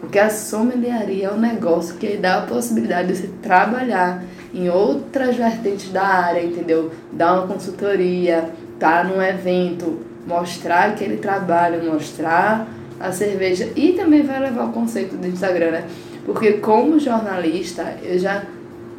[0.00, 5.36] Porque a sommeliaria é um negócio que dá a possibilidade de você trabalhar em outras
[5.36, 6.90] vertentes da área, entendeu?
[7.12, 12.68] Dar uma consultoria, tá num evento, mostrar aquele trabalho, mostrar
[13.00, 15.84] a cerveja e também vai levar o conceito do Instagram, né?
[16.24, 18.44] Porque como jornalista, eu já,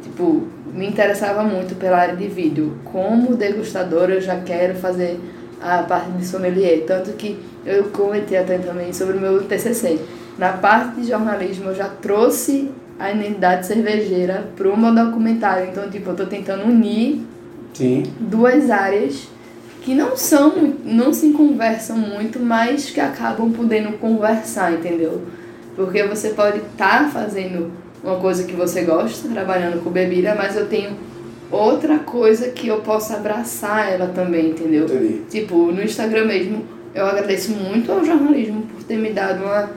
[0.02, 2.78] tipo, me interessava muito pela área de vídeo.
[2.84, 5.20] Como degustadora, eu já quero fazer
[5.60, 6.84] a parte de sommelier.
[6.86, 10.00] Tanto que eu comentei até também sobre o meu TCC.
[10.38, 15.70] Na parte de jornalismo, eu já trouxe a identidade cervejeira para o meu documentário.
[15.70, 17.22] Então, tipo, eu tô tentando unir
[17.72, 18.02] Sim.
[18.20, 19.26] duas áreas
[19.80, 25.22] que não são, não se conversam muito, mas que acabam podendo conversar, entendeu?
[25.74, 27.72] Porque você pode estar tá fazendo
[28.04, 30.90] uma coisa que você gosta, trabalhando com bebida, mas eu tenho
[31.50, 34.84] outra coisa que eu posso abraçar ela também, entendeu?
[34.84, 35.22] Entendi.
[35.30, 39.70] Tipo, no Instagram mesmo, eu agradeço muito ao jornalismo por ter me dado uma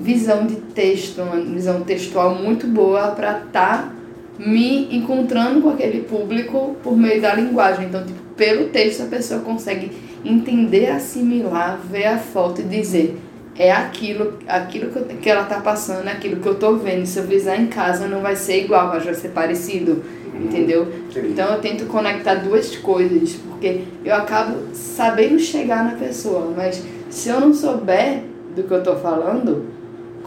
[0.00, 3.92] visão de texto, uma visão textual muito boa para estar tá
[4.38, 7.86] me encontrando com aquele público por meio da linguagem.
[7.86, 9.92] Então, tipo, pelo texto a pessoa consegue
[10.24, 13.20] entender, assimilar, ver a foto e dizer
[13.56, 17.04] é aquilo, aquilo que ela está passando, é aquilo que eu estou vendo.
[17.04, 20.44] Se eu fizer em casa não vai ser igual, mas vai ser parecido, uhum.
[20.44, 20.88] entendeu?
[21.14, 27.28] Então eu tento conectar duas coisas, porque eu acabo sabendo chegar na pessoa, mas se
[27.28, 28.22] eu não souber
[28.56, 29.66] do que eu estou falando,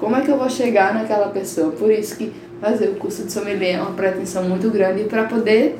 [0.03, 1.71] como é que eu vou chegar naquela pessoa?
[1.71, 5.79] Por isso que fazer o curso de sommelier é uma pretensão muito grande para poder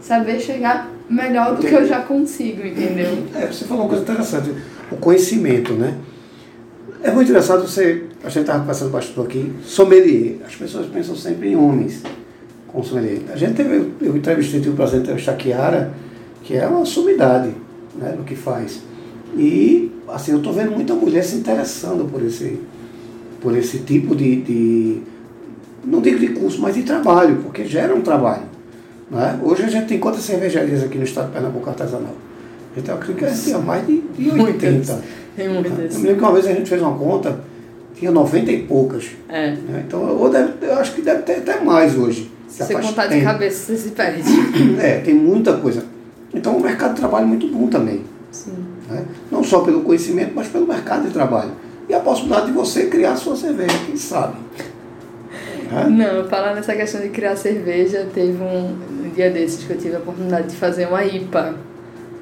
[0.00, 3.24] saber chegar melhor do que eu já consigo, entendeu?
[3.32, 4.52] É, você falou uma coisa interessante,
[4.90, 5.96] o conhecimento, né?
[7.00, 10.38] É muito interessante você, a gente estava passando bastante aqui, sommelier.
[10.44, 12.02] As pessoas pensam sempre em homens
[12.66, 13.20] com sommelier.
[13.32, 15.94] A gente teve, eu entrevistei, tive o prazer de entrevistar a Kiara,
[16.42, 17.52] que é uma sumidade
[17.94, 18.80] né, no que faz.
[19.36, 22.58] E, assim, eu estou vendo muita mulher se interessando por esse,
[23.44, 25.02] por esse tipo de, de,
[25.84, 28.44] não digo de curso, mas de trabalho, porque gera um trabalho.
[29.10, 29.38] Né?
[29.42, 32.14] Hoje a gente tem quantas cervejarias aqui no estado de Pernambuco artesanal?
[32.74, 34.70] A gente acredito que tinha mais de, de 80.
[34.70, 34.98] Muitas.
[35.36, 35.94] Tem muitas.
[35.94, 37.38] Eu me lembro que uma vez a gente fez uma conta,
[37.94, 39.10] tinha 90 e poucas.
[39.28, 39.50] É.
[39.50, 39.84] Né?
[39.86, 42.32] Então eu, deve, eu acho que deve ter até mais hoje.
[42.48, 44.22] Se você contar de cabeça, você se perde.
[44.80, 45.84] É, tem muita coisa.
[46.32, 48.02] Então o mercado de trabalho é muito bom também.
[48.32, 48.54] Sim.
[48.88, 49.04] Né?
[49.30, 51.50] Não só pelo conhecimento, mas pelo mercado de trabalho
[51.88, 54.36] e a possibilidade de você criar sua cerveja, quem sabe.
[55.72, 55.88] É?
[55.88, 58.76] Não, falar nessa questão de criar cerveja, teve um,
[59.14, 61.54] dia desses que eu tive a oportunidade de fazer uma IPA.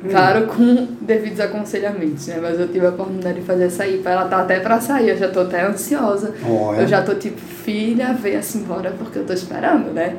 [0.04, 0.08] Hum.
[0.10, 2.38] Claro, com devidos aconselhamentos, né?
[2.40, 4.10] Mas eu tive a oportunidade de fazer essa IPA.
[4.10, 6.34] Ela tá até pra sair, eu já tô até ansiosa.
[6.44, 6.82] Oh, é?
[6.82, 10.16] Eu já tô tipo, filha, venha assim embora porque eu tô esperando, né?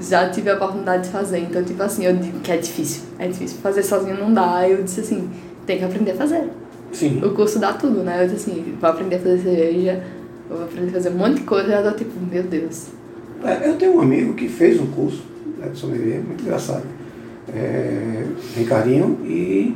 [0.00, 1.38] Já tive a oportunidade de fazer.
[1.38, 3.04] Então, tipo assim, eu digo que é difícil.
[3.18, 3.58] É difícil.
[3.62, 4.68] Fazer sozinho não dá.
[4.68, 5.30] Eu disse assim,
[5.66, 6.50] tem que aprender a fazer.
[6.92, 7.20] Sim.
[7.24, 8.22] O curso dá tudo, né?
[8.22, 10.04] Eu disse assim, vou aprender a fazer cerveja,
[10.48, 12.88] vou aprender a fazer um monte de coisa, e eu tô tipo, meu Deus.
[13.44, 15.22] É, eu tenho um amigo que fez um curso
[15.58, 16.84] né, de sommelier, muito engraçado.
[17.52, 18.24] É,
[18.56, 19.74] Ricardinho, e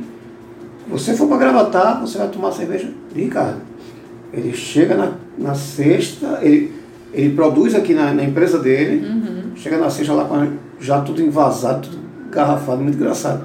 [0.89, 3.61] você for para Gravatar, você vai tomar cerveja de Ricardo.
[4.31, 6.73] Ele chega na, na sexta, ele,
[7.13, 9.55] ele produz aqui na, na empresa dele, uhum.
[9.55, 10.47] chega na sexta lá com
[10.79, 11.97] já tudo envasado, tudo
[12.31, 13.43] garrafado, muito engraçado.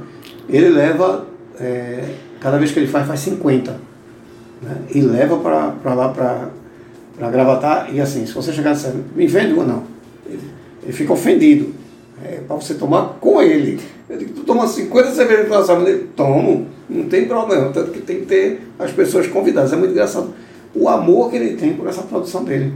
[0.49, 1.27] Ele leva
[1.59, 3.71] é, cada vez que ele faz, faz 50.
[4.63, 4.77] Né?
[4.95, 7.95] E leva para lá para gravatar.
[7.95, 9.85] E assim, se você chegar e me vende ou não,
[10.27, 10.41] ele,
[10.83, 11.73] ele fica ofendido.
[12.25, 13.81] É para você tomar com ele.
[14.09, 17.71] Eu digo, tu toma 50 cervejas pela sábado, ele tomo, não tem problema.
[17.71, 19.73] Tanto que tem que ter as pessoas convidadas.
[19.73, 20.33] É muito engraçado
[20.75, 22.73] o amor que ele tem por essa produção dele.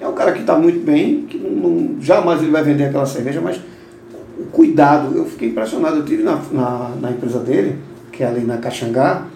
[0.00, 3.06] é um cara que está muito bem, que não, não, jamais ele vai vender aquela
[3.06, 3.60] cerveja, mas
[4.38, 5.96] o cuidado, eu fiquei impressionado.
[5.96, 7.78] Eu tive na, na, na empresa dele,
[8.22, 9.26] é ali na Caxangá,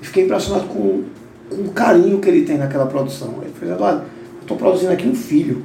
[0.00, 1.04] e fiquei impressionado com,
[1.48, 3.34] com o carinho que ele tem naquela produção.
[3.42, 5.62] Ele fez, Eduardo, eu estou produzindo aqui um filho.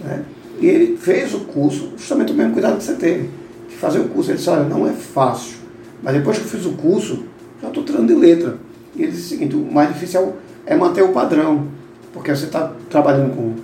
[0.00, 0.22] Né?
[0.60, 3.30] E ele fez o curso, justamente o mesmo cuidado que você teve,
[3.68, 4.30] de fazer o curso.
[4.30, 5.56] Ele disse, olha, não é fácil,
[6.02, 7.24] mas depois que eu fiz o curso,
[7.62, 8.56] já estou tirando de letra.
[8.94, 10.34] E ele disse o seguinte, o mais difícil
[10.66, 11.68] é manter o padrão,
[12.12, 13.54] porque você está trabalhando com,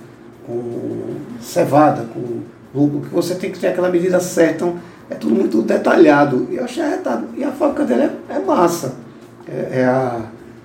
[0.47, 2.41] com cevada, com
[2.73, 4.75] lúpulo, que você tem que ter aquela medida certa, então
[5.09, 6.47] é tudo muito detalhado.
[6.51, 7.27] E eu achei arretado.
[7.35, 8.95] E a fábrica dele é, é massa.
[9.47, 10.21] É, é, a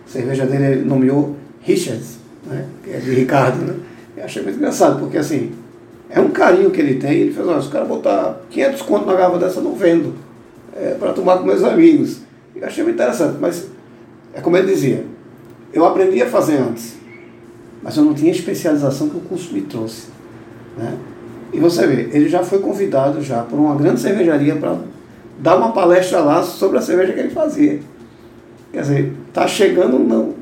[0.07, 2.65] cerveja dele ele nomeou Richards, né?
[2.83, 3.75] que é de Ricardo, né?
[4.23, 5.53] Achei muito engraçado, porque assim,
[6.09, 7.13] é um carinho que ele tem.
[7.13, 10.15] Ele fez, olha, se o cara botar 500 conto na garrafa dessa, eu não vendo.
[10.77, 12.21] É, para tomar com meus amigos.
[12.55, 13.67] Eu achei muito interessante, mas
[14.35, 15.05] é como ele dizia,
[15.73, 16.97] eu aprendi a fazer antes,
[17.83, 20.09] mas eu não tinha especialização que o curso me trouxe.
[20.77, 20.97] Né?
[21.53, 24.77] E você vê, ele já foi convidado já por uma grande cervejaria para
[25.39, 27.81] dar uma palestra lá sobre a cerveja que ele fazia.
[28.73, 30.35] Quer dizer, está chegando no,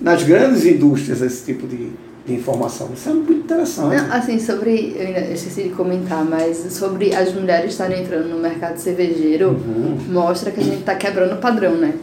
[0.00, 1.88] nas grandes indústrias esse tipo de,
[2.26, 2.90] de informação.
[2.92, 3.96] Isso é muito interessante.
[3.96, 8.38] Não, assim, sobre, eu ainda esqueci de comentar, mas sobre as mulheres estarem entrando no
[8.38, 9.96] mercado cervejeiro, Uhum.
[10.10, 11.94] mostra que a gente está quebrando o padrão, né?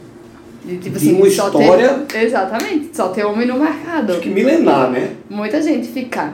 [0.65, 4.13] De, tipo De assim, uma só história- Ter, exatamente, só ter homem no mercado.
[4.13, 5.11] Acho que milenar, né?
[5.29, 6.33] Muita gente fica.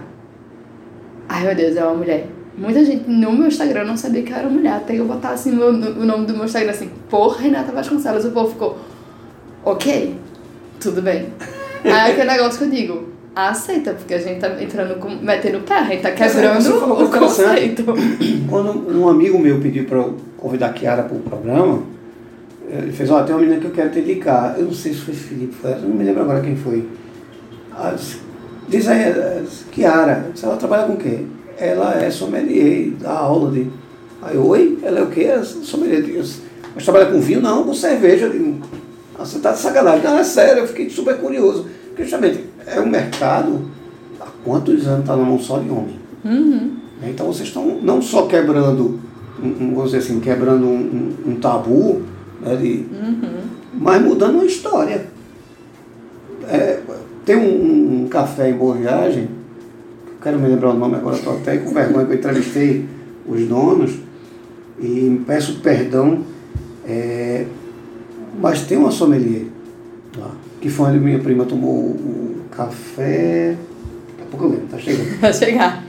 [1.29, 2.27] Ai meu Deus, é uma mulher.
[2.57, 4.73] Muita gente no meu Instagram não sabia que eu era mulher.
[4.73, 8.25] Até eu botar assim no, no- o nome do meu Instagram assim, por Renata Vasconcelos.
[8.25, 8.77] O povo ficou,
[9.65, 10.15] ok,
[10.79, 11.27] tudo bem.
[11.83, 15.09] Aí aquele negócio que eu digo, aceita, porque a gente tá entrando com.
[15.09, 17.83] metendo o pé, a gente tá é, quebrando o conceito.
[18.49, 21.81] Quando um amigo meu pediu para eu convidar a Kiara para o programa,
[22.69, 24.55] ele fez, ó, tem uma menina que eu quero te indicar.
[24.57, 26.87] Eu não sei se foi Felipe, foi, eu não me lembro agora quem foi.
[27.71, 28.19] Ah, disse,
[28.67, 29.13] Diz aí,
[29.71, 31.19] Kiara, ela trabalha com o quê?
[31.57, 33.67] Ela é sommelier, dá aula de...
[34.21, 34.79] Aí, oi?
[34.81, 35.21] Ela é o quê?
[35.25, 36.01] É sommelier.
[36.01, 36.41] Disse,
[36.73, 37.41] Mas trabalha com vinho?
[37.41, 38.25] Não, com cerveja.
[38.25, 38.57] Eu digo,
[39.19, 40.03] "Ah, você tá de sacanagem.
[40.03, 41.67] Não, é sério, eu fiquei super curioso.
[41.89, 43.61] Porque justamente é um mercado,
[44.19, 45.99] há quantos anos está na mão só de homem?
[46.25, 46.71] Uhum.
[47.01, 47.09] Né?
[47.09, 48.99] Então vocês estão não só quebrando,
[49.43, 52.01] um, vamos dizer assim, quebrando um, um- um tabu,
[52.41, 52.85] né, de,
[53.73, 55.05] mas mudando uma história.
[56.49, 56.79] É,
[57.25, 59.27] tem um, um- café em Boa Viagem,
[60.21, 62.85] quero me lembrar o nome agora, estou até com vergonha que eu entrevistei
[63.27, 63.91] os donos
[64.79, 66.19] e peço perdão,
[66.87, 67.45] é,
[68.41, 69.45] mas tem uma sommelier
[70.17, 70.31] lá,
[70.61, 73.55] que foi onde minha prima tomou o café,
[74.09, 75.17] daqui a pouco eu lembro, tá chegando.
[75.19, 75.83] Vai chegar.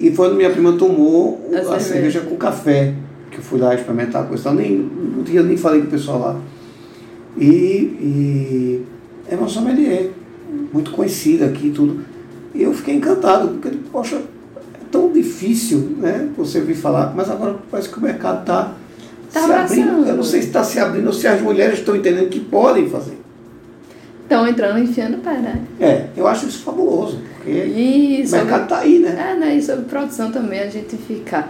[0.00, 1.80] E foi onde minha prima tomou A cerveja.
[1.80, 2.20] cerveja.
[2.20, 2.94] com café,
[3.30, 4.52] que eu fui lá experimentar a coisa.
[4.52, 4.88] Nem,
[5.24, 6.40] dia eu nem falei com o pessoal lá.
[7.36, 7.44] E,
[8.00, 8.84] e
[9.28, 10.10] é uma sommelier,
[10.72, 12.04] muito conhecida aqui e tudo.
[12.54, 17.56] E eu fiquei encantado, porque, poxa, é tão difícil né, você ouvir falar, mas agora
[17.70, 18.74] parece que o mercado está
[19.32, 20.06] Tá se abrindo.
[20.06, 22.88] Eu não sei se está se abrindo ou se as mulheres estão entendendo que podem
[22.88, 23.18] fazer.
[24.22, 25.62] Estão entrando enfiando o pé, né?
[25.80, 29.32] É, eu acho isso fabuloso, porque E o mercado está aí, né?
[29.32, 29.54] É, né?
[29.54, 31.48] E sobre produção também a gente fica.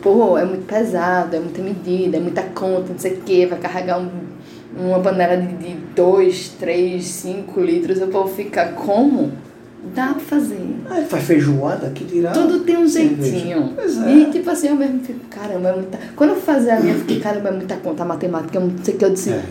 [0.00, 3.58] Pô, é muito pesado, é muita medida, é muita conta, não sei o quê, vai
[3.58, 4.08] carregar um,
[4.78, 9.32] uma panela de 2, 3, 5 litros, o povo fica como?
[9.94, 10.60] Dá pra fazer.
[10.88, 12.32] Aí faz feijoada que dirá.
[12.32, 13.74] Tudo tem um jeitinho.
[13.78, 14.10] É.
[14.10, 15.98] E tipo assim, eu mesmo fico, caramba, é muita.
[16.16, 18.98] Quando eu fazia a minha, eu fiquei, caramba, é muita conta, matemática, não sei o
[18.98, 19.30] que eu disse.
[19.30, 19.42] É.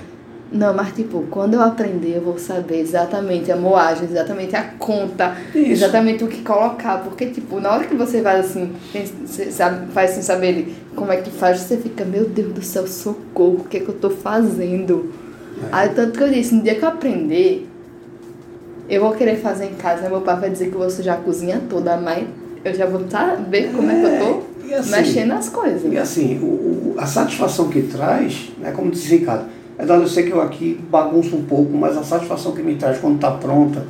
[0.53, 5.35] Não, mas tipo, quando eu aprender, eu vou saber exatamente a moagem, exatamente a conta,
[5.55, 5.71] Isso.
[5.71, 6.99] exatamente o que colocar.
[6.99, 8.71] Porque, tipo, na hora que você faz assim,
[9.25, 12.85] você sabe, faz sem saber como é que faz, você fica, meu Deus do céu,
[12.85, 15.11] socorro, o que é que eu tô fazendo?
[15.63, 15.67] É.
[15.71, 17.67] Aí tanto que eu disse, no dia que eu aprender,
[18.87, 21.97] eu vou querer fazer em casa, meu pai vai dizer que você já cozinha toda,
[21.97, 22.27] mas
[22.63, 25.91] eu já vou saber como é que eu tô e assim- mexendo nas coisas.
[25.91, 29.45] E assim, o, o- a satisfação que traz, né, como disse Ricardo,
[29.77, 32.75] é dado eu sei que eu aqui bagunço um pouco, mas a satisfação que me
[32.75, 33.83] traz quando está pronta,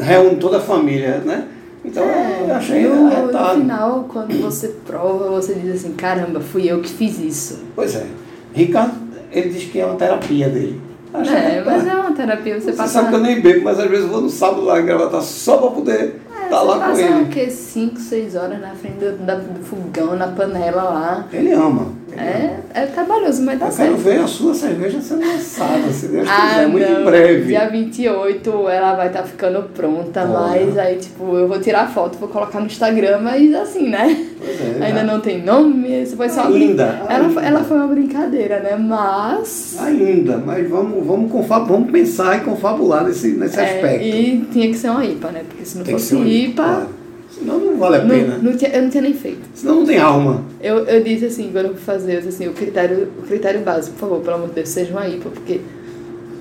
[0.00, 1.48] reúne toda a família, né?
[1.84, 6.66] Então É, eu achei no, no final, quando você prova, você diz assim, caramba, fui
[6.70, 7.60] eu que fiz isso.
[7.76, 8.06] Pois é.
[8.54, 8.94] Ricardo,
[9.30, 10.80] ele diz que é uma terapia dele.
[11.12, 13.64] Acho é, que- mas é uma terapia, você, Você passa, sabe que eu nem bebo,
[13.64, 16.64] mas às vezes eu vou no sábado lá em Gravatar só para poder é, você
[16.64, 17.22] lá com ele.
[17.22, 17.50] o quê?
[17.50, 21.26] 5, 6 horas na frente do, da- do fogão, na panela lá.
[21.32, 21.64] Ele ama.
[21.64, 22.04] Ele ama.
[22.16, 23.96] É, é trabalhoso, mas dá Eu quero certo.
[24.04, 27.00] ver a sua cerveja sendo lançada, se Deus Ah, quiser, muito não.
[27.00, 27.46] em breve.
[27.46, 30.30] Dia 28 ela vai estar ficando pronta, Olha.
[30.64, 34.26] mas aí, tipo, eu vou tirar foto, vou colocar no Instagram, mas assim, né?
[34.80, 37.40] É, Ainda não tem nome, isso foi só uma brin- Ainda, Ela, ainda.
[37.42, 38.76] ela foi uma brincadeira, né?
[38.76, 39.76] Mas.
[39.80, 44.04] Ainda, mas vamos, vamos, confa- vamos pensar e confabular nesse, nesse é, aspecto.
[44.04, 45.42] e tinha que ser uma IPA, né?
[45.48, 46.88] Porque se não Tem fosse IPA, IPA, claro.
[47.36, 48.38] Senão não vale a Não, pena.
[48.40, 49.40] não tinha, eu não tinha nem feito.
[49.54, 50.42] Senão não tem alma.
[50.62, 53.60] Eu, eu disse assim, quando eu fui fazer, eu disse assim, o critério, o critério
[53.62, 55.60] básico, por favor, pelo amor de Deus, seja uma IPA, porque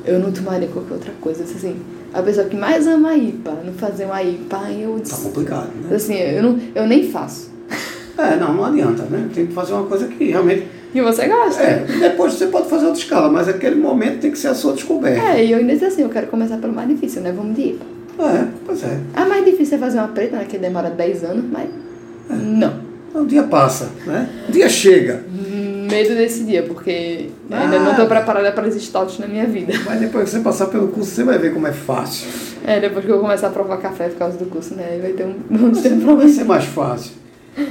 [0.06, 1.42] eu não tomaria qualquer outra coisa.
[1.42, 1.76] Eu disse assim,
[2.14, 5.70] a pessoa que mais ama a IPA, não fazer uma IPA, eu Tá disse, complicado,
[5.90, 5.96] né?
[5.96, 7.52] assim, eu, não, eu nem faço.
[8.18, 9.28] É, não, não adianta, né?
[9.34, 10.68] Tem que fazer uma coisa que realmente.
[10.94, 11.62] E você gosta?
[11.64, 14.74] É, depois você pode fazer outra escala, mas aquele momento tem que ser a sua
[14.74, 15.20] descoberta.
[15.30, 17.32] É, e eu ainda disse assim, eu quero começar pelo mais difícil, né?
[17.36, 17.86] Vamos de IPA.
[18.20, 19.00] É, pois é.
[19.16, 20.46] A mais difícil é fazer uma preta, né?
[20.48, 21.68] Que demora 10 anos, mas
[22.30, 22.74] não.
[23.16, 24.30] O dia passa, né?
[24.48, 25.24] O dia chega.
[25.90, 29.74] Medo desse dia, porque ainda não tô preparada para esses toques na minha vida.
[29.86, 32.28] Mas depois que você passar pelo curso, você vai ver como é fácil.
[32.66, 34.90] É, depois que eu começar a provar café por causa do curso, né?
[34.94, 35.36] Aí vai ter um.
[35.50, 36.32] Vamos ter um Vai problema.
[36.32, 37.12] ser mais fácil.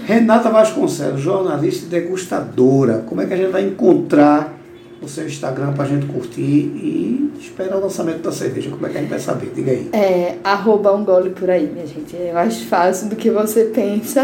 [0.07, 3.05] Renata Vasconcelos, jornalista e degustadora.
[3.07, 4.57] Como é que a gente vai encontrar
[5.01, 8.71] o seu Instagram pra gente curtir e esperar o lançamento da cerveja?
[8.71, 9.51] Como é que a gente vai saber?
[9.55, 9.89] Diga aí.
[9.93, 12.17] É, arroba um gole por aí, minha gente.
[12.17, 14.23] É mais fácil do que você pensa.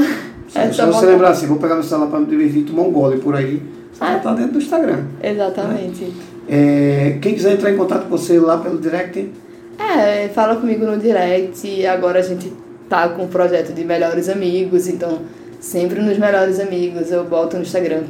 [0.55, 2.83] É só só você lembrar assim, vou pegar meu celular pra me divertir e tomar
[2.83, 3.61] um gole por aí.
[3.93, 4.13] Você Ah.
[4.13, 5.05] já tá dentro do Instagram.
[5.23, 6.13] Exatamente.
[6.49, 9.31] É, quem quiser entrar em contato com você lá pelo direct,
[9.79, 11.87] É, fala comigo no direct.
[11.87, 12.53] Agora a gente
[12.89, 15.21] tá com o projeto de melhores amigos, então
[15.61, 18.05] sempre nos melhores amigos eu boto no Instagram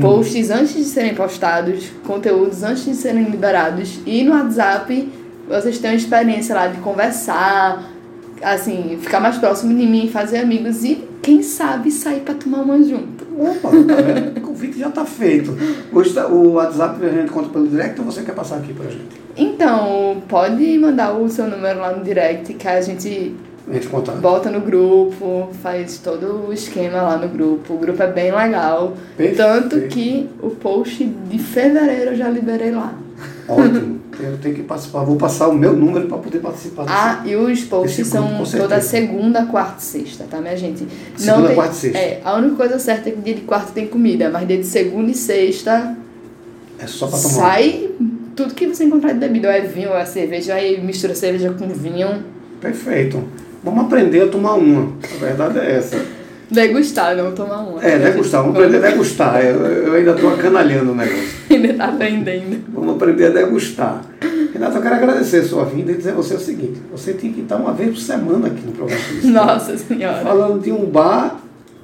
[0.00, 5.10] posts antes de serem postados, conteúdos antes de serem liberados e no WhatsApp
[5.48, 7.90] vocês têm uma experiência lá de conversar,
[8.42, 12.82] assim, ficar mais próximo de mim, fazer amigos e quem sabe sair pra tomar uma
[12.82, 13.26] junto.
[13.38, 15.56] opa, tá o convite já tá feito.
[16.30, 19.08] O WhatsApp a gente conta pelo direct ou você quer passar aqui pra gente?
[19.36, 23.34] Então, pode mandar o seu número lá no direct que a gente
[23.68, 24.12] A gente contar.
[24.12, 27.74] bota no grupo, faz todo o esquema lá no grupo.
[27.74, 28.94] O grupo é bem legal.
[29.16, 29.36] Perfeito.
[29.36, 32.94] Tanto que o post de fevereiro eu já liberei lá.
[33.48, 33.98] Ótimo.
[34.20, 35.04] Eu tenho que participar.
[35.04, 36.86] Vou passar o meu número para poder participar.
[36.88, 40.86] Ah, e os posts são toda segunda, quarta e sexta, tá, minha gente?
[41.16, 41.98] Segunda, tem, quarta e sexta.
[41.98, 44.66] É, a única coisa certa é que dia de quarta tem comida, mas dia de
[44.66, 45.96] segunda e sexta
[46.78, 47.34] É só para tomar.
[47.34, 47.90] sai
[48.34, 49.48] tudo que você encontrar de bebida.
[49.48, 52.24] Ou é vinho, ou é cerveja, aí mistura cerveja com vinho.
[52.60, 53.22] Perfeito.
[53.62, 54.92] Vamos aprender a tomar uma.
[55.02, 56.00] A verdade é essa.
[56.50, 57.84] Degustar, não tomar uma.
[57.84, 58.42] É, degustar.
[58.42, 59.44] Vamos aprender a degustar.
[59.44, 61.28] Eu, ainda estou acanalhando o negócio.
[61.50, 62.64] Ainda tá aprendendo.
[62.72, 64.02] Vamos aprender a degustar.
[64.52, 67.32] Renato, eu quero agradecer a sua vinda e dizer a você o seguinte: você tem
[67.32, 69.02] que estar uma vez por semana aqui no programa.
[69.24, 70.22] Nossa senhora.
[70.22, 71.38] Falando de um bar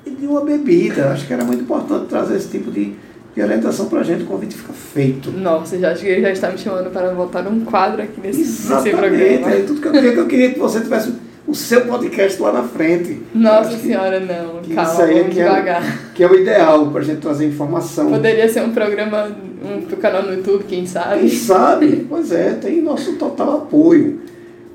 [0.07, 1.11] e de uma bebida.
[1.11, 2.95] Acho que era muito importante trazer esse tipo de,
[3.35, 4.23] de orientação para a gente.
[4.23, 5.31] O convite fica feito.
[5.31, 8.39] Nossa, já acho que ele já está me chamando para voltar num quadro aqui nesse,
[8.39, 8.97] nesse Exatamente.
[8.97, 9.51] programa.
[9.51, 11.13] É tudo que eu queria, que eu queria que você tivesse
[11.47, 13.21] o seu podcast lá na frente.
[13.35, 14.61] Nossa que- senhora, não.
[14.63, 15.83] que Calma, isso aí é que é,
[16.15, 18.11] que é o ideal para a gente trazer informação.
[18.11, 19.29] Poderia ser um programa
[19.63, 21.31] um, pro canal no YouTube, quem Quem sabe?
[21.31, 22.07] sabe?
[22.09, 24.21] Pois é, tem nosso total apoio.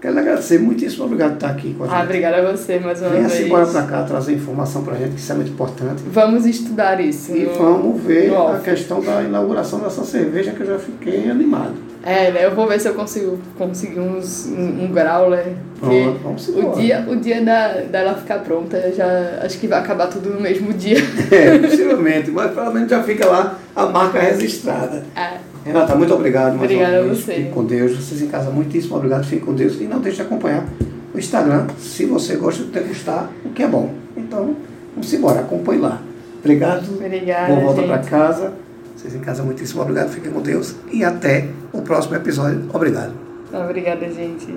[0.01, 2.05] Quero lhe agradecer, muitíssimo obrigado por estar aqui com a Ah, gente.
[2.05, 3.47] obrigada a você mais uma Venha-se vez.
[3.47, 6.01] embora para cá trazer informação para a gente, que isso é muito importante.
[6.09, 7.35] Vamos estudar isso.
[7.35, 8.63] E no- vamos ver a off.
[8.63, 11.73] questão da inauguração dessa cerveja que eu já fiquei animado.
[12.03, 12.45] É, né?
[12.45, 15.53] Eu vou ver se eu consigo conseguir uns, um, um growler.
[15.79, 16.81] Pronto, vamos o embora.
[16.81, 20.73] dia, o dia da, dela ficar pronta, já acho que vai acabar tudo no mesmo
[20.73, 20.97] dia.
[21.31, 25.03] É, possivelmente, mas pelo menos já fica lá a marca registrada.
[25.15, 25.37] É.
[25.63, 27.33] Renata, muito obrigado mais Obrigada a você.
[27.33, 27.91] Fique com Deus.
[27.95, 29.25] Vocês em casa, muitíssimo obrigado.
[29.25, 29.79] Fique com Deus.
[29.79, 30.65] E não deixe de acompanhar
[31.13, 33.93] o Instagram, se você gosta de degustar, o que é bom.
[34.15, 34.55] Então,
[34.95, 36.01] vamos embora, acompanhe lá.
[36.39, 36.87] Obrigado.
[36.93, 38.53] Obrigada, Boa volta para casa.
[38.99, 40.09] Vocês em casa, muitíssimo obrigado.
[40.09, 40.75] Fiquem com Deus.
[40.91, 42.69] E até o próximo episódio.
[42.73, 43.13] Obrigado.
[43.53, 44.53] Obrigada, gente.